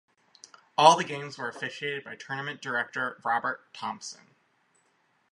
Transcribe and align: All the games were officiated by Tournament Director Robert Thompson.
All 0.79 0.97
the 0.97 1.03
games 1.03 1.37
were 1.37 1.47
officiated 1.47 2.03
by 2.03 2.15
Tournament 2.15 2.59
Director 2.59 3.21
Robert 3.23 3.71
Thompson. 3.71 4.29